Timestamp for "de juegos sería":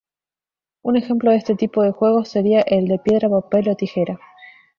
1.83-2.61